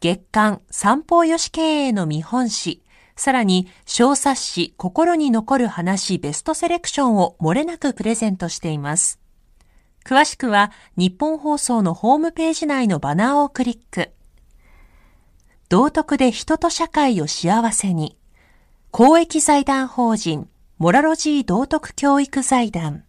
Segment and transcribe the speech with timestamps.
[0.00, 2.82] 月刊三方よし経営の見本誌、
[3.16, 9.20] さらに小冊子心に残る話ベストセレクションを漏れなくプレゼントしています。
[10.06, 14.10] 詳しくは日本放送のホームページ内のバナーをクリック。
[15.68, 18.16] 道徳で人と社会を幸せに。
[18.92, 23.04] 公益財団法人モラロジー道徳教育財団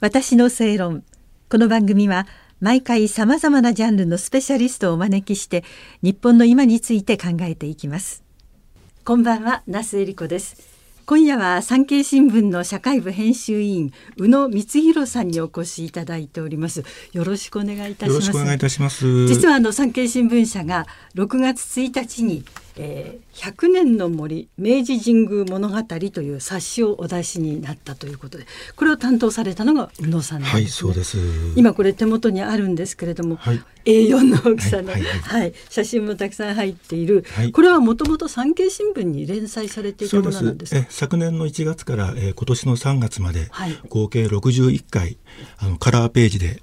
[0.00, 1.04] 私の正論
[1.48, 2.26] この番組は
[2.60, 5.64] 毎回さまざまなジャンルのスペシャリストをお招きして
[6.02, 8.22] 日本の今について考えていきます。
[9.04, 10.74] こんばんは那須恵理子です。
[11.06, 16.82] 今夜は産経新聞の社会部編集委員宇野光弘さんにお越しいただいております。
[17.12, 18.14] よろしくお願いいたします。
[18.14, 19.26] よろしくお願いいたします。
[19.26, 22.44] 実はあの産経新聞社が6月1日に
[22.76, 31.18] えー、100年の森明治神宮物語という冊子をお出しになったということでこれを担当されたのが宇野さん、ね、はいそうです。
[31.56, 43.50] 今これ手元にあるんですけれども、はい、A4 の大きさの、はい、はい、写真もたくさん入っている、これはもともと産経新聞に連載されていたものなんですえ昨年の1月から、えー、今年の3月まで、
[43.88, 45.18] 合計61回
[45.58, 46.62] あのカラーページで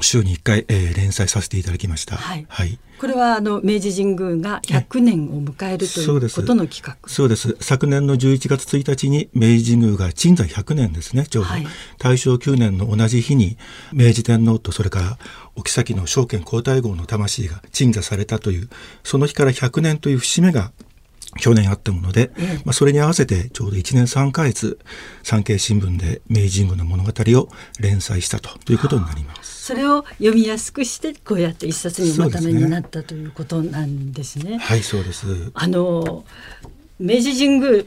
[0.00, 2.16] 週に1回、えー、連載させていただきました。
[2.16, 2.46] はい。
[2.48, 6.96] はい、これはあの明治神宮が100年を迎えるということの企画。
[7.08, 7.56] そうです。
[7.60, 11.26] 昨年の11月1日に明治神宮が鎮座100年ですね。
[11.26, 11.66] ちょうど、はい、
[11.98, 13.58] 大正9年の同じ日に
[13.92, 15.18] 明治天皇とそれから
[15.56, 18.68] お妃の証券皇太后の魂が鎮座されたという
[19.04, 20.72] その日から100年という節目が
[21.40, 24.78] 去年あったもので、ええ、まあ、それに合わせてちょうど1年3ヶ月
[25.22, 27.48] 産経新聞で明治神宮の物語を
[27.80, 29.51] 連載したということになります。
[29.62, 34.58] それを読みやすくしてこうやって一冊にまとめになったということなんですね。
[34.58, 35.52] はいそうです。
[35.54, 36.24] あの
[36.98, 37.84] 明治神宮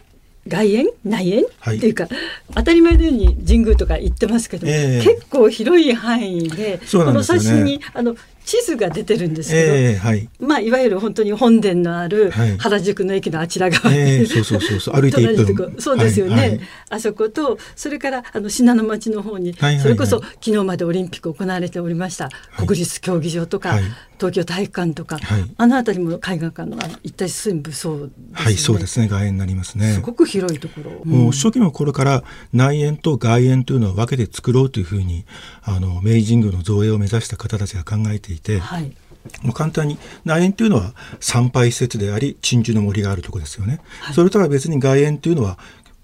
[0.47, 2.07] 外苑内苑、はい、っていうか
[2.53, 16.59] 当たり前のように神宮とか言ってますけど、えー、結構広い範囲で、ね、この写真にあの地図が出てるんですけど、えーはい、まあいわゆる本当に本殿のある原宿の駅のあちら側に、えー、そうそうそうそう歩いていくそうですよね、はいはい、
[16.91, 23.79] あそことそれからあの信濃町の方に、はいはいはい、それこそ昨日までオリンピック行われておりました、国立競技場とか、
[24.17, 25.19] 東京体育館とか、
[25.57, 28.25] あの辺りも絵画館の一体全部そうですね。
[28.33, 29.07] はいそうですね。
[29.07, 29.93] 外苑になりますね。
[29.93, 30.91] すごく広いところ。
[31.03, 32.23] うん、もう初期の頃から
[32.53, 35.25] 内苑と外苑というのを分けて作ろうというふうに
[35.63, 38.95] あの明治神宮の造営を目指した方たちが考えていて、はい、
[39.41, 45.57] もう簡単に内苑というのは参拝施設であり鎮守の森があるところですよね、はい、それとは別に外苑というのは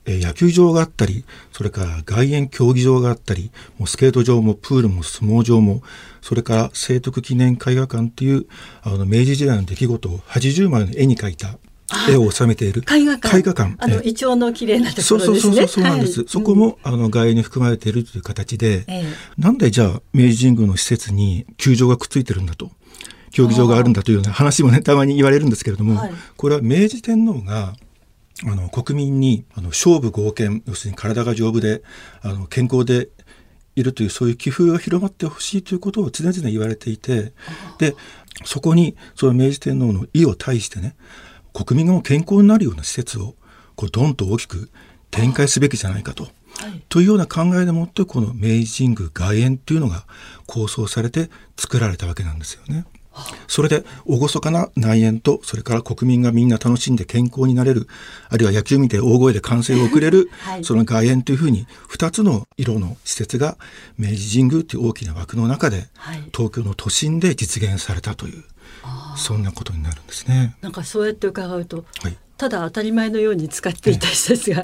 [0.06, 5.84] え野球場があったりそれから外苑競技場があったりもうスケート場もプールも相撲場も
[6.22, 8.48] それから聖徳記念絵画館っていう
[8.82, 11.58] あの明治時代の出来事を80枚の絵に描いた
[12.10, 12.84] 絵を収めている。
[12.90, 13.38] 絵画館。
[13.38, 13.76] 絵画館。
[13.78, 15.30] あのイチョウの綺麗なところですね。
[15.30, 19.04] そうそうそうそうなんです、はい、そこもあの外苑に含まれているという形で、ええ、
[19.38, 22.72] なんでじゃあ明治神宮の施設に球場がくっついてるんだと。
[23.32, 27.76] 競技場があるんだというような話もねたまに言われるんですけれども、はい、これは明治天皇が
[28.46, 31.82] あの国民にあの勝負合憲要するに体が丈夫で
[32.22, 33.10] あの健康で
[33.76, 37.34] いるというそういう気風が広まってほしいということを常々言われていて
[37.78, 37.96] で
[38.44, 40.96] そこにその明治天皇の意を対してね
[41.54, 43.36] 国民が健康になるような施設を
[43.76, 44.70] こうドンと大きく
[45.10, 46.24] 展開すべきじゃないかと。
[46.24, 46.30] は
[46.68, 50.06] い、というような考えでもってこの明治神宮外苑というのが
[50.48, 52.86] 構想されて作られたわけなんですよね。
[53.48, 57.88] それで厳かな内縁とそれから国民がみんな楽しんで健康になれる
[58.30, 63.58] あるいは野球見て大声で歓声を送れる、はい、その外苑というふうに2つの色の施設が
[63.98, 68.44] 明治神宮という大きな枠の中で、はい、東京の都心で実現されたという
[69.18, 70.56] そんなことになるんですね。
[70.62, 74.64] なんかそうやって伺うと、はい、ただ当たり前のように使っていた施設が、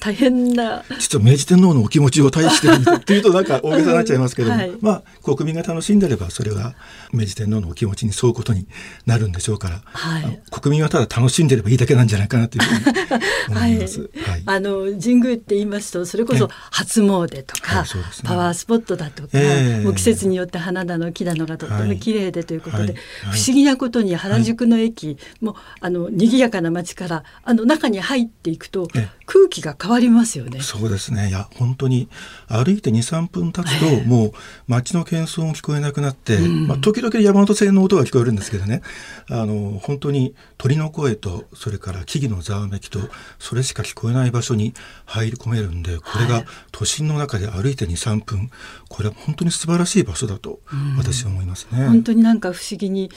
[0.00, 0.84] 大変な。
[0.98, 6.74] 実は明治天皇のお気持ちを対してるっていうとなんか大げさになっちゃいますけども、はい、まあ国民が楽しんでればそれは
[7.12, 8.66] 明治天皇のお気持ちに沿うことに
[9.06, 14.00] なるんでしょうから、はい、国民はただ楽しんでればいいだけなんじゃないかなというふうに思います。
[14.00, 17.88] はい、あの神宮って言いますとそれこそ初詣とか、ね、
[18.24, 22.94] パワースポットだとか、えー、もう季節によって花だの木だのがとっても綺麗でということで、
[23.32, 28.88] 不思議なことに原宿の駅もあの賑やかな街からあの中に入っていくと
[29.26, 30.60] 空気が変変わりますよね。
[30.60, 31.28] そうですね。
[31.28, 32.08] いや、本当に
[32.48, 34.32] 歩いて2、3分経つと、もう
[34.66, 38.82] 街の喧騒も聞こえなくなって、うん、まあ、時々山手線の音が聞こえるんですけどね、
[39.30, 42.98] あの、本当に鳥の声と、それから木々のざわめきと、
[43.38, 44.74] それしか聞こえない場所に
[45.04, 48.50] 入り込めるんで、これが都心の中で歩いて2、3分、
[48.88, 50.58] これは本当に素晴らしい場所だと、
[50.98, 51.82] 私は思いますね。
[51.82, 53.10] うん、本当になんか不思議に、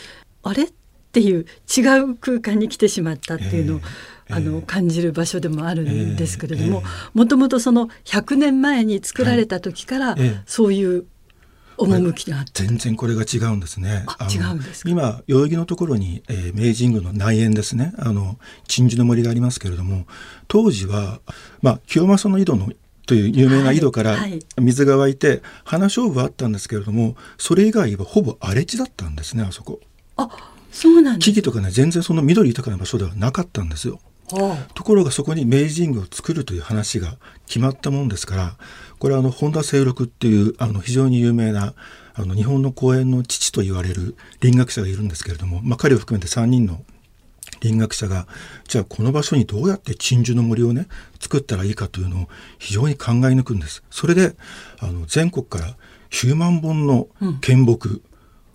[0.44, 0.70] あれ？
[1.10, 1.46] っていう
[1.76, 3.80] 違う空間に来てしまったっていうのを、
[4.30, 6.84] えー、あの感じる場所でもあるんですけれども
[7.16, 10.16] もともとその100年前に作られた時から、
[10.46, 11.06] そういう
[11.78, 14.06] 趣があ全然これが違うんですね。
[14.30, 17.94] 違うんです今代々木のところに、えー、明治神宮の内苑ですね。
[17.98, 20.06] あの鎮守の森がありますけれども
[20.48, 21.22] 当時は、
[21.62, 22.70] まあ、清正の井戸の
[23.06, 24.18] という有名な井戸から
[24.58, 29.80] 水が湧いて、花勝負はあったんですけれどもそれ以外はほぼ荒れ地だったんですねあそこ。
[30.18, 30.30] あ
[30.72, 34.00] そうなん木々とかね全然その緑豊かな場所ではなかったんですよ。
[34.76, 37.18] ところがそこに明治神宮を作るという話が
[37.48, 38.58] 決まったもんですから
[39.00, 41.74] これはあの本田清六っていうあの非常に有名な
[42.14, 46.84] あの日本の公園の父と言われる林学者がいるんですけれども、まあ、彼を含めて3人の
[47.62, 48.28] 林学者が
[48.68, 50.88] じゃあこの場所にどうやって鎮守の森をね
[51.20, 52.28] 作ったらいいかというのを
[52.60, 53.84] 非常に考え抜くんです。
[53.90, 54.36] それで
[54.80, 55.76] あの全国から
[56.12, 57.08] 9万本の
[57.42, 58.02] 献木、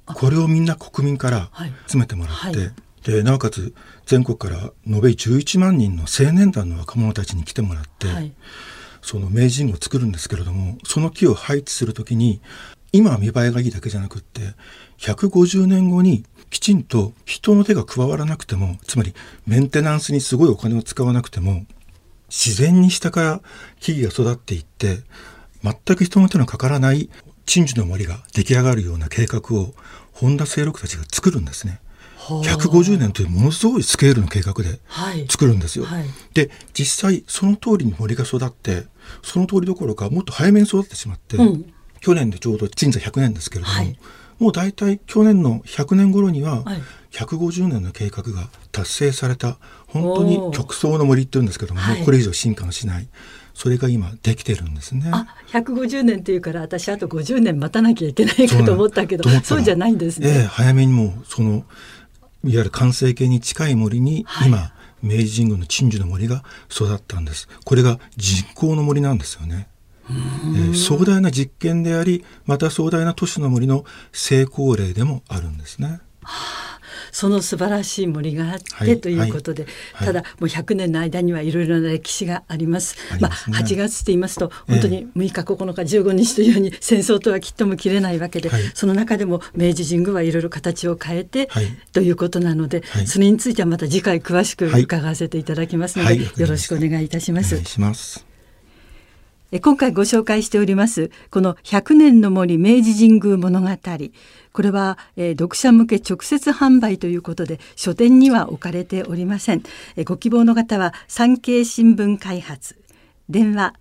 [0.07, 1.51] これをみんな国民から
[1.87, 2.57] 集めてもらって、はい。
[2.57, 2.73] はい、
[3.05, 3.75] でなおかつ
[4.07, 8.33] 全国から延べ11万人の青年団の若者たちに来てもらって、はい、
[9.03, 12.41] その明治神宮を作るんですけれどもその木を配置する時に
[12.93, 14.55] 今は見栄えがいいだけじゃなくって
[14.99, 19.15] 150年後にきちんと人の手が加わらなくてもつまり
[19.47, 21.67] メンテナンスにすごいお金を使わなくても
[22.29, 23.41] 自然に下から
[23.81, 24.99] 木々が育っていって
[25.63, 27.11] 全く人の手のかからない
[27.47, 29.75] 鎮守の森が出来上がるような計画を
[30.13, 31.81] 本田清六たちが作るんですね。
[32.17, 34.81] 150年というものすごいスケールの計画で
[35.29, 35.85] 作るんですよ。
[35.85, 36.01] はい。
[36.01, 38.87] はい、で実際その通りに森が育って
[39.23, 43.99] その通りどころかもっと早めに育ってしまって、うん、去年でちょうど鎮座100年ですけれども、はい、
[44.39, 46.65] もう大体去年の100年頃には
[47.11, 53.09] 150年の計画が達成された本当に極層の森っていうんですけども、もうこれ以上進化しない。
[53.55, 55.11] それが今できてるんですね。
[55.13, 60.29] あ、150年っていうから私あと50年待たなきゃいけないかと思ったけど、そうじゃないんですね。
[60.29, 61.65] ええ、早めにもそのいわ
[62.43, 64.73] ゆる完成形に近い森に今、は
[65.03, 67.49] い、明治神宮の鎮守の森が育ったんです。
[67.65, 69.69] これが人工の森なんですよね。
[70.11, 76.01] えー、壮大な実験でありまた壮大な都市の森の成功例でもあるんですね。
[76.23, 76.74] はあ
[77.15, 82.97] その素晴らしい森があって、はい、ということで、はい、ただもう100年の間にはいろいろな歴史があります。
[83.13, 91.49] あまあ、8月って言いますと本当に6日9日15日というように戦争とはきっとも切れないわけで、はい、その中でも明治神宮はいろいろ形を変えて、
[91.93, 97.63] ということなので、それについてはまた次回詳しく伺わせていただきますので、よろしくお願いいたします。
[97.65, 98.34] します
[99.61, 103.69] 今回ご紹介しておりますこの100年の森明治神宮物語。
[104.53, 109.63] これは、えー、読者向け直接販売ということで書店には置かれておりません、
[109.97, 112.77] えー、ご希望の方は産経新聞開発。
[113.29, 113.75] 電話